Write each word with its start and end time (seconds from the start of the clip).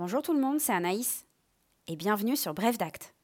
Bonjour 0.00 0.22
tout 0.22 0.32
le 0.32 0.40
monde, 0.40 0.60
c'est 0.60 0.72
Anaïs 0.72 1.26
et 1.86 1.94
bienvenue 1.94 2.34
sur 2.34 2.54
Bref 2.54 2.78
d'Acte. 2.78 3.14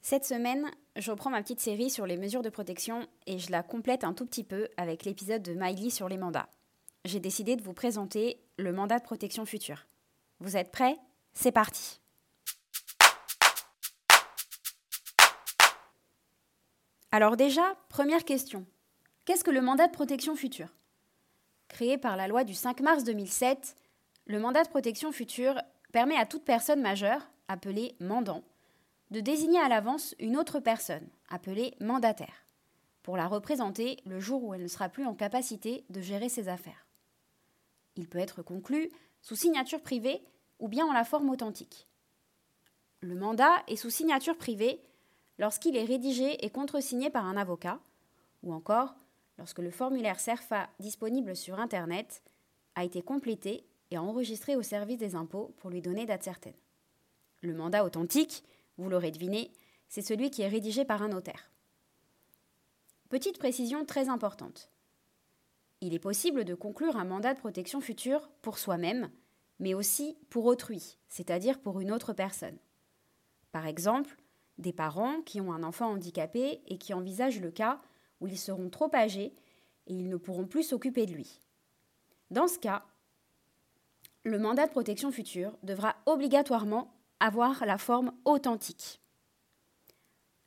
Cette 0.00 0.24
semaine, 0.24 0.70
je 0.94 1.10
reprends 1.10 1.30
ma 1.30 1.42
petite 1.42 1.58
série 1.58 1.90
sur 1.90 2.06
les 2.06 2.16
mesures 2.16 2.42
de 2.42 2.48
protection 2.48 3.08
et 3.26 3.40
je 3.40 3.50
la 3.50 3.64
complète 3.64 4.04
un 4.04 4.12
tout 4.12 4.24
petit 4.24 4.44
peu 4.44 4.68
avec 4.76 5.04
l'épisode 5.04 5.42
de 5.42 5.54
Miley 5.54 5.90
sur 5.90 6.08
les 6.08 6.18
mandats. 6.18 6.48
J'ai 7.04 7.18
décidé 7.18 7.56
de 7.56 7.64
vous 7.64 7.72
présenter 7.72 8.40
le 8.58 8.72
mandat 8.72 9.00
de 9.00 9.04
protection 9.04 9.44
future. 9.44 9.84
Vous 10.38 10.56
êtes 10.56 10.70
prêts? 10.70 10.96
C'est 11.34 11.50
parti 11.50 12.00
Alors 17.10 17.36
déjà, 17.36 17.74
première 17.88 18.24
question. 18.24 18.64
Qu'est-ce 19.24 19.42
que 19.42 19.50
le 19.50 19.62
mandat 19.62 19.88
de 19.88 19.92
protection 19.92 20.36
future? 20.36 20.68
Créé 21.68 21.98
par 21.98 22.16
la 22.16 22.28
loi 22.28 22.44
du 22.44 22.54
5 22.54 22.80
mars 22.80 23.04
2007, 23.04 23.76
le 24.26 24.40
mandat 24.40 24.62
de 24.62 24.68
protection 24.68 25.12
future 25.12 25.60
permet 25.92 26.16
à 26.16 26.26
toute 26.26 26.44
personne 26.44 26.80
majeure, 26.80 27.22
appelée 27.48 27.96
mandant, 28.00 28.42
de 29.10 29.20
désigner 29.20 29.60
à 29.60 29.68
l'avance 29.68 30.14
une 30.18 30.36
autre 30.36 30.58
personne, 30.60 31.08
appelée 31.28 31.74
mandataire, 31.80 32.46
pour 33.02 33.16
la 33.16 33.28
représenter 33.28 33.98
le 34.04 34.20
jour 34.20 34.42
où 34.42 34.54
elle 34.54 34.62
ne 34.62 34.68
sera 34.68 34.88
plus 34.88 35.06
en 35.06 35.14
capacité 35.14 35.84
de 35.90 36.00
gérer 36.00 36.28
ses 36.28 36.48
affaires. 36.48 36.86
Il 37.96 38.08
peut 38.08 38.18
être 38.18 38.42
conclu 38.42 38.90
sous 39.22 39.36
signature 39.36 39.80
privée 39.80 40.22
ou 40.58 40.68
bien 40.68 40.86
en 40.86 40.92
la 40.92 41.04
forme 41.04 41.30
authentique. 41.30 41.88
Le 43.00 43.14
mandat 43.14 43.62
est 43.68 43.76
sous 43.76 43.90
signature 43.90 44.36
privée 44.36 44.80
lorsqu'il 45.38 45.76
est 45.76 45.84
rédigé 45.84 46.44
et 46.44 46.50
contresigné 46.50 47.10
par 47.10 47.26
un 47.26 47.36
avocat, 47.36 47.78
ou 48.42 48.52
encore 48.52 48.94
lorsque 49.38 49.58
le 49.58 49.70
formulaire 49.70 50.20
CERFA 50.20 50.68
disponible 50.80 51.36
sur 51.36 51.58
Internet 51.58 52.22
a 52.74 52.84
été 52.84 53.02
complété 53.02 53.66
et 53.90 53.98
enregistré 53.98 54.56
au 54.56 54.62
service 54.62 54.98
des 54.98 55.14
impôts 55.14 55.54
pour 55.58 55.70
lui 55.70 55.80
donner 55.80 56.06
date 56.06 56.22
certaine. 56.22 56.54
Le 57.42 57.54
mandat 57.54 57.84
authentique, 57.84 58.44
vous 58.78 58.88
l'aurez 58.88 59.10
deviné, 59.10 59.52
c'est 59.88 60.02
celui 60.02 60.30
qui 60.30 60.42
est 60.42 60.48
rédigé 60.48 60.84
par 60.84 61.02
un 61.02 61.08
notaire. 61.08 61.50
Petite 63.08 63.38
précision 63.38 63.84
très 63.84 64.08
importante. 64.08 64.70
Il 65.80 65.94
est 65.94 66.00
possible 66.00 66.44
de 66.44 66.54
conclure 66.54 66.96
un 66.96 67.04
mandat 67.04 67.34
de 67.34 67.38
protection 67.38 67.80
future 67.80 68.28
pour 68.42 68.58
soi-même, 68.58 69.10
mais 69.60 69.74
aussi 69.74 70.16
pour 70.30 70.46
autrui, 70.46 70.96
c'est-à-dire 71.08 71.60
pour 71.60 71.80
une 71.80 71.92
autre 71.92 72.12
personne. 72.12 72.58
Par 73.52 73.66
exemple, 73.66 74.16
des 74.58 74.72
parents 74.72 75.20
qui 75.22 75.40
ont 75.40 75.52
un 75.52 75.62
enfant 75.62 75.90
handicapé 75.90 76.62
et 76.66 76.78
qui 76.78 76.94
envisagent 76.94 77.40
le 77.40 77.50
cas 77.50 77.80
où 78.20 78.26
ils 78.26 78.38
seront 78.38 78.70
trop 78.70 78.94
âgés 78.94 79.34
et 79.86 79.94
ils 79.94 80.08
ne 80.08 80.16
pourront 80.16 80.46
plus 80.46 80.62
s'occuper 80.62 81.06
de 81.06 81.12
lui. 81.12 81.40
Dans 82.30 82.48
ce 82.48 82.58
cas, 82.58 82.84
le 84.24 84.38
mandat 84.38 84.66
de 84.66 84.72
protection 84.72 85.12
future 85.12 85.56
devra 85.62 85.96
obligatoirement 86.06 86.92
avoir 87.20 87.64
la 87.64 87.78
forme 87.78 88.12
authentique. 88.24 89.00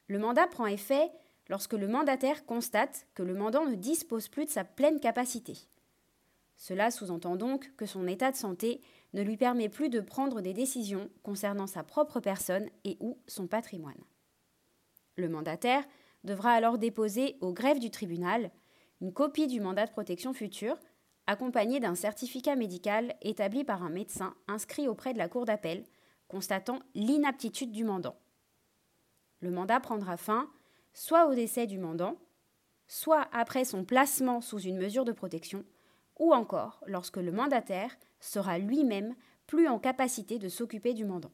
Le 0.07 0.19
mandat 0.19 0.47
prend 0.47 0.65
effet 0.65 1.11
lorsque 1.47 1.73
le 1.73 1.87
mandataire 1.87 2.45
constate 2.45 3.07
que 3.13 3.23
le 3.23 3.33
mandant 3.33 3.65
ne 3.65 3.75
dispose 3.75 4.27
plus 4.27 4.45
de 4.45 4.49
sa 4.49 4.63
pleine 4.63 4.99
capacité. 4.99 5.57
Cela 6.57 6.91
sous-entend 6.91 7.37
donc 7.37 7.73
que 7.77 7.85
son 7.85 8.05
état 8.05 8.31
de 8.31 8.35
santé 8.35 8.81
ne 9.13 9.21
lui 9.23 9.37
permet 9.37 9.69
plus 9.69 9.89
de 9.89 10.01
prendre 10.01 10.41
des 10.41 10.53
décisions 10.53 11.09
concernant 11.23 11.67
sa 11.67 11.83
propre 11.83 12.19
personne 12.19 12.69
et 12.83 12.97
ou 12.99 13.17
son 13.27 13.47
patrimoine. 13.47 14.03
Le 15.15 15.29
mandataire 15.29 15.85
devra 16.23 16.51
alors 16.51 16.77
déposer 16.77 17.37
au 17.41 17.53
greffe 17.53 17.79
du 17.79 17.91
tribunal 17.91 18.51
une 19.01 19.13
copie 19.13 19.47
du 19.47 19.61
mandat 19.61 19.85
de 19.85 19.91
protection 19.91 20.33
future 20.33 20.77
accompagnée 21.27 21.79
d'un 21.79 21.95
certificat 21.95 22.55
médical 22.55 23.15
établi 23.21 23.63
par 23.63 23.83
un 23.83 23.89
médecin 23.89 24.35
inscrit 24.47 24.87
auprès 24.87 25.13
de 25.13 25.19
la 25.19 25.29
Cour 25.29 25.45
d'appel 25.45 25.85
constatant 26.27 26.79
l'inaptitude 26.95 27.71
du 27.71 27.83
mandant. 27.83 28.15
Le 29.41 29.51
mandat 29.51 29.79
prendra 29.79 30.17
fin 30.17 30.49
soit 30.93 31.27
au 31.27 31.35
décès 31.35 31.67
du 31.67 31.77
mandant, 31.77 32.17
soit 32.87 33.27
après 33.31 33.63
son 33.63 33.85
placement 33.85 34.41
sous 34.41 34.59
une 34.59 34.77
mesure 34.77 35.05
de 35.05 35.11
protection, 35.11 35.63
ou 36.17 36.33
encore 36.33 36.81
lorsque 36.87 37.17
le 37.17 37.31
mandataire 37.31 37.95
sera 38.19 38.57
lui-même 38.57 39.15
plus 39.47 39.67
en 39.67 39.79
capacité 39.79 40.39
de 40.39 40.49
s'occuper 40.49 40.93
du 40.93 41.05
mandant. 41.05 41.31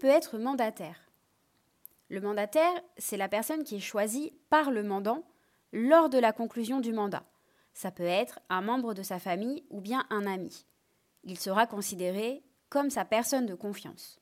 Peut 0.00 0.08
être 0.08 0.38
mandataire 0.38 1.10
Le 2.08 2.22
mandataire, 2.22 2.72
c'est 2.96 3.18
la 3.18 3.28
personne 3.28 3.64
qui 3.64 3.76
est 3.76 3.80
choisie 3.80 4.32
par 4.48 4.70
le 4.70 4.82
mandant 4.82 5.24
lors 5.72 6.08
de 6.08 6.18
la 6.18 6.32
conclusion 6.32 6.80
du 6.80 6.92
mandat. 6.92 7.22
Ça 7.74 7.90
peut 7.90 8.02
être 8.02 8.40
un 8.48 8.62
membre 8.62 8.94
de 8.94 9.02
sa 9.02 9.18
famille 9.18 9.62
ou 9.68 9.80
bien 9.82 10.06
un 10.08 10.26
ami. 10.26 10.64
Il 11.22 11.38
sera 11.38 11.66
considéré 11.66 12.42
comme 12.70 12.88
sa 12.88 13.04
personne 13.04 13.44
de 13.44 13.54
confiance. 13.54 14.20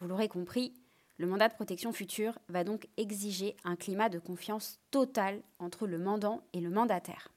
Vous 0.00 0.08
l'aurez 0.08 0.28
compris, 0.28 0.72
le 1.18 1.26
mandat 1.26 1.48
de 1.48 1.54
protection 1.54 1.92
future 1.92 2.38
va 2.48 2.64
donc 2.64 2.88
exiger 2.96 3.54
un 3.64 3.76
climat 3.76 4.08
de 4.08 4.18
confiance 4.18 4.80
total 4.90 5.42
entre 5.58 5.86
le 5.86 5.98
mandant 5.98 6.42
et 6.54 6.60
le 6.60 6.70
mandataire. 6.70 7.28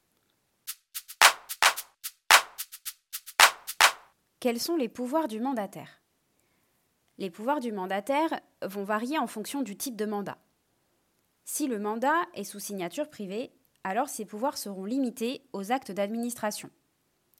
Quels 4.40 4.62
sont 4.62 4.78
les 4.78 4.90
pouvoirs 4.90 5.28
du 5.28 5.42
mandataire? 5.42 6.05
Les 7.18 7.30
pouvoirs 7.30 7.60
du 7.60 7.72
mandataire 7.72 8.42
vont 8.62 8.84
varier 8.84 9.18
en 9.18 9.28
fonction 9.28 9.62
du 9.62 9.78
type 9.78 9.96
de 9.96 10.06
mandat. 10.06 10.38
Si 11.46 11.68
le 11.68 11.80
mandat 11.80 12.26
est 12.34 12.44
sous 12.44 12.60
signature 12.60 13.10
privée, 13.10 13.52
alors 13.84 14.10
ses 14.10 14.26
pouvoirs 14.26 14.58
seront 14.58 14.86
limités 14.86 15.48
aux 15.54 15.72
actes 15.72 15.92
d'administration, 15.92 16.70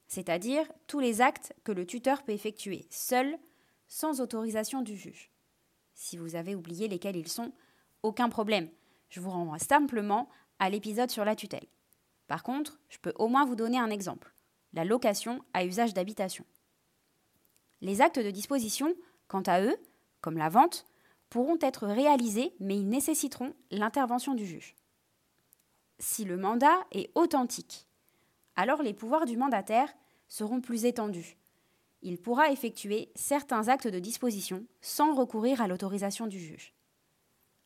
c'est-à-dire 0.06 0.64
tous 0.86 1.00
les 1.00 1.20
actes 1.20 1.52
que 1.64 1.72
le 1.72 1.84
tuteur 1.84 2.22
peut 2.22 2.32
effectuer 2.32 2.86
seul, 2.88 3.36
sans 3.88 4.20
autorisation 4.20 4.80
du 4.80 4.96
juge. 4.96 5.30
Si 5.94 6.16
vous 6.16 6.36
avez 6.36 6.54
oublié 6.54 6.88
lesquels 6.88 7.16
ils 7.16 7.28
sont, 7.28 7.52
aucun 8.02 8.28
problème. 8.28 8.68
Je 9.08 9.20
vous 9.20 9.30
renvoie 9.30 9.58
simplement 9.58 10.28
à 10.58 10.70
l'épisode 10.70 11.10
sur 11.10 11.24
la 11.24 11.36
tutelle. 11.36 11.66
Par 12.26 12.42
contre, 12.42 12.78
je 12.88 12.98
peux 12.98 13.12
au 13.16 13.28
moins 13.28 13.44
vous 13.44 13.56
donner 13.56 13.78
un 13.78 13.90
exemple. 13.90 14.32
La 14.72 14.84
location 14.84 15.42
à 15.52 15.64
usage 15.64 15.94
d'habitation. 15.94 16.44
Les 17.80 18.00
actes 18.00 18.18
de 18.18 18.30
disposition, 18.30 18.94
quant 19.28 19.42
à 19.42 19.60
eux, 19.60 19.76
comme 20.20 20.38
la 20.38 20.48
vente, 20.48 20.86
pourront 21.30 21.58
être 21.60 21.86
réalisés, 21.86 22.54
mais 22.60 22.76
ils 22.76 22.88
nécessiteront 22.88 23.52
l'intervention 23.70 24.34
du 24.34 24.46
juge. 24.46 24.74
Si 25.98 26.24
le 26.24 26.36
mandat 26.36 26.76
est 26.92 27.10
authentique, 27.14 27.86
alors 28.54 28.82
les 28.82 28.94
pouvoirs 28.94 29.26
du 29.26 29.36
mandataire 29.36 29.92
seront 30.28 30.60
plus 30.60 30.84
étendus, 30.84 31.36
il 32.02 32.18
pourra 32.18 32.52
effectuer 32.52 33.10
certains 33.14 33.68
actes 33.68 33.88
de 33.88 33.98
disposition 33.98 34.64
sans 34.80 35.14
recourir 35.14 35.60
à 35.60 35.66
l'autorisation 35.66 36.26
du 36.26 36.38
juge. 36.38 36.72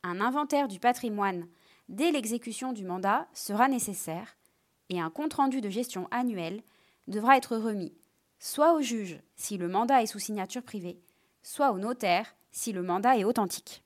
Un 0.02 0.20
inventaire 0.20 0.68
du 0.68 0.80
patrimoine 0.80 1.46
dès 1.88 2.10
l'exécution 2.10 2.72
du 2.72 2.84
mandat 2.84 3.28
sera 3.34 3.68
nécessaire 3.68 4.38
et 4.88 5.00
un 5.00 5.10
compte-rendu 5.10 5.60
de 5.60 5.68
gestion 5.68 6.08
annuel 6.10 6.62
devra 7.06 7.36
être 7.36 7.56
remis 7.56 7.92
soit 8.38 8.72
au 8.72 8.80
juge 8.80 9.20
si 9.36 9.58
le 9.58 9.68
mandat 9.68 10.02
est 10.02 10.06
sous 10.06 10.18
signature 10.18 10.62
privée, 10.62 10.98
soit 11.42 11.72
au 11.72 11.78
notaire 11.78 12.34
si 12.50 12.72
le 12.72 12.82
mandat 12.82 13.16
est 13.16 13.24
authentique. 13.24 13.82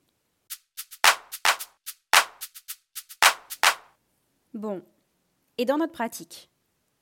Bon, 4.53 4.81
et 5.57 5.65
dans 5.65 5.77
notre 5.77 5.91
pratique, 5.91 6.49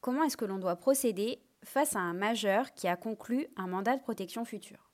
comment 0.01 0.23
est-ce 0.23 0.37
que 0.37 0.45
l'on 0.45 0.57
doit 0.57 0.75
procéder 0.75 1.39
face 1.63 1.95
à 1.95 1.99
un 1.99 2.13
majeur 2.13 2.73
qui 2.73 2.87
a 2.87 2.95
conclu 2.95 3.47
un 3.55 3.67
mandat 3.67 3.95
de 3.95 4.01
protection 4.01 4.43
future? 4.43 4.89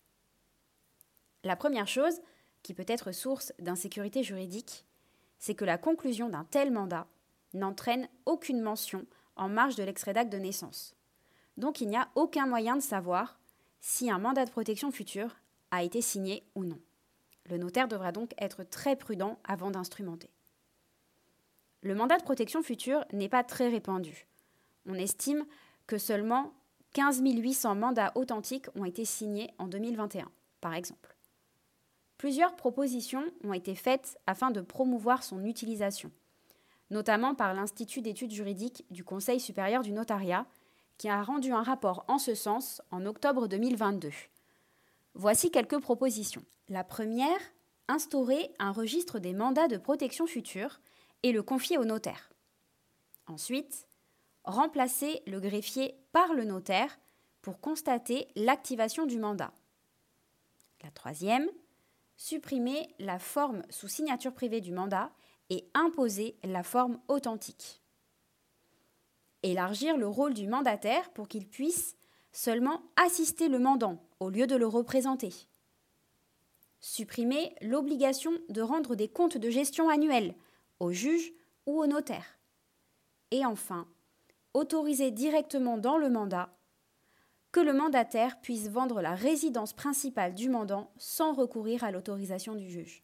La 1.44 1.56
première 1.56 1.88
chose, 1.88 2.20
qui 2.64 2.74
peut 2.74 2.86
être 2.88 3.14
source 3.14 3.54
d'insécurité 3.60 4.24
juridique, 4.24 4.86
c'est 5.38 5.56
que 5.56 5.66
la 5.66 5.78
conclusion 5.78 6.28
d'un 6.28 6.44
tel 6.44 6.72
mandat 6.72 7.08
n'entraîne 7.54 8.10
aucune 8.26 8.62
mention 8.62 9.06
en 9.36 9.48
marge 9.48 9.76
de 9.76 9.84
l'extrait 9.84 10.14
d'acte 10.14 10.32
de 10.32 10.38
naissance. 10.38 10.96
Donc 11.58 11.82
il 11.82 11.88
n'y 11.88 11.98
a 11.98 12.10
aucun 12.16 12.46
moyen 12.46 12.76
de 12.76 12.82
savoir 12.82 13.40
si 13.80 14.12
un 14.12 14.20
mandat 14.20 14.46
de 14.46 14.52
protection 14.52 14.92
future 14.92 15.38
a 15.72 15.84
été 15.84 16.02
signé 16.02 16.44
ou 16.56 16.64
non. 16.64 16.80
Le 17.46 17.58
notaire 17.58 17.88
devra 17.88 18.12
donc 18.12 18.34
être 18.38 18.64
très 18.64 18.96
prudent 18.96 19.40
avant 19.44 19.72
d'instrumenter. 19.72 20.30
Le 21.82 21.96
mandat 21.96 22.18
de 22.18 22.24
protection 22.24 22.62
future 22.62 23.06
n'est 23.14 23.30
pas 23.30 23.44
très 23.44 23.70
répandu. 23.70 24.28
On 24.86 24.96
estime 24.96 25.46
que 25.88 25.98
seulement 25.98 26.54
15 26.94 27.22
800 27.24 27.76
mandats 27.76 28.12
authentiques 28.16 28.68
ont 28.76 28.86
été 28.86 29.06
signés 29.06 29.52
en 29.58 29.68
2021, 29.68 30.30
par 30.60 30.74
exemple. 30.74 31.16
Plusieurs 32.18 32.56
propositions 32.56 33.24
ont 33.44 33.54
été 33.54 33.76
faites 33.76 34.20
afin 34.28 34.52
de 34.52 34.60
promouvoir 34.60 35.24
son 35.24 35.46
utilisation, 35.46 36.12
notamment 36.90 37.34
par 37.34 37.54
l'Institut 37.54 38.02
d'études 38.02 38.32
juridiques 38.32 38.86
du 38.92 39.04
Conseil 39.04 39.40
supérieur 39.40 39.84
du 39.84 39.94
notariat, 39.94 40.46
qui 40.98 41.08
a 41.08 41.24
rendu 41.24 41.54
un 41.54 41.64
rapport 41.64 42.04
en 42.10 42.18
ce 42.18 42.36
sens 42.36 42.82
en 42.92 43.06
octobre 43.06 43.48
2022. 43.48 44.10
Voici 45.14 45.52
quelques 45.52 45.80
propositions. 45.80 46.46
La 46.68 46.84
première, 46.84 47.40
instaurer 47.88 48.52
un 48.60 48.72
registre 48.72 49.20
des 49.20 49.34
mandats 49.34 49.68
de 49.68 49.78
protection 49.78 50.28
future 50.28 50.80
et 51.24 51.32
le 51.32 51.44
confier 51.44 51.78
au 51.78 51.86
notaire. 51.86 52.30
Ensuite, 53.28 53.88
remplacer 54.44 55.22
le 55.28 55.40
greffier 55.40 55.96
par 56.12 56.34
le 56.34 56.44
notaire 56.46 57.00
pour 57.42 57.60
constater 57.60 58.28
l'activation 58.36 59.06
du 59.06 59.18
mandat. 59.18 59.54
La 60.84 60.92
troisième, 60.92 61.50
supprimer 62.16 62.94
la 63.00 63.20
forme 63.20 63.64
sous 63.70 63.88
signature 63.88 64.34
privée 64.34 64.62
du 64.62 64.72
mandat 64.72 65.12
et 65.50 65.70
imposer 65.74 66.38
la 66.44 66.64
forme 66.64 67.00
authentique. 67.08 67.82
Élargir 69.42 69.98
le 69.98 70.08
rôle 70.08 70.34
du 70.34 70.48
mandataire 70.48 71.10
pour 71.12 71.28
qu'il 71.28 71.48
puisse 71.48 71.96
seulement 72.32 72.82
assister 72.96 73.48
le 73.48 73.60
mandant 73.60 74.04
au 74.20 74.30
lieu 74.30 74.48
de 74.48 74.56
le 74.56 74.68
représenter. 74.68 75.34
Supprimer 76.80 77.56
l'obligation 77.62 78.32
de 78.50 78.62
rendre 78.62 78.96
des 78.96 79.08
comptes 79.08 79.38
de 79.38 79.50
gestion 79.50 79.90
annuels 79.90 80.36
au 80.80 80.92
juge 80.92 81.34
ou 81.66 81.80
au 81.80 81.88
notaire. 81.88 82.38
Et 83.32 83.46
enfin, 83.46 83.88
autoriser 84.54 85.12
directement 85.12 85.78
dans 85.78 85.98
le 85.98 86.10
mandat 86.10 86.50
que 87.52 87.60
le 87.60 87.74
mandataire 87.74 88.40
puisse 88.42 88.70
vendre 88.70 89.02
la 89.02 89.16
résidence 89.16 89.74
principale 89.74 90.36
du 90.36 90.50
mandant 90.50 90.92
sans 90.98 91.34
recourir 91.34 91.84
à 91.84 91.92
l'autorisation 91.92 92.56
du 92.56 92.70
juge. 92.70 93.04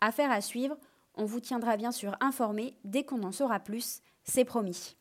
Affaire 0.00 0.30
à 0.30 0.40
suivre, 0.40 0.78
on 1.14 1.24
vous 1.24 1.40
tiendra 1.40 1.76
bien 1.76 1.92
sûr 1.92 2.16
informé 2.20 2.76
dès 2.84 3.04
qu'on 3.04 3.22
en 3.24 3.32
saura 3.32 3.60
plus, 3.60 4.00
c'est 4.24 4.44
promis. 4.44 4.96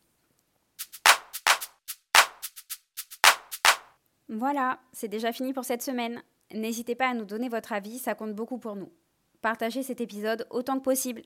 Voilà, 4.29 4.79
c'est 4.93 5.07
déjà 5.07 5.31
fini 5.31 5.53
pour 5.53 5.65
cette 5.65 5.81
semaine. 5.81 6.21
N'hésitez 6.53 6.95
pas 6.95 7.09
à 7.09 7.13
nous 7.13 7.25
donner 7.25 7.49
votre 7.49 7.73
avis, 7.73 7.97
ça 7.97 8.15
compte 8.15 8.33
beaucoup 8.33 8.59
pour 8.59 8.75
nous. 8.75 8.91
Partagez 9.41 9.83
cet 9.83 10.01
épisode 10.01 10.45
autant 10.51 10.77
que 10.77 10.83
possible. 10.83 11.23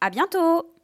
À 0.00 0.10
bientôt! 0.10 0.77